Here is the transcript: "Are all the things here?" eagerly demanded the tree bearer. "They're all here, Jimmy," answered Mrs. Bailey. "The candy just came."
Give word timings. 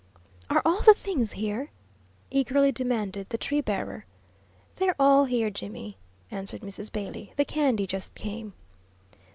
"Are 0.49 0.63
all 0.65 0.81
the 0.81 0.95
things 0.95 1.33
here?" 1.33 1.69
eagerly 2.31 2.71
demanded 2.71 3.29
the 3.29 3.37
tree 3.37 3.61
bearer. 3.61 4.07
"They're 4.77 4.95
all 4.97 5.25
here, 5.25 5.51
Jimmy," 5.51 5.99
answered 6.31 6.61
Mrs. 6.61 6.91
Bailey. 6.91 7.33
"The 7.35 7.45
candy 7.45 7.85
just 7.85 8.15
came." 8.15 8.53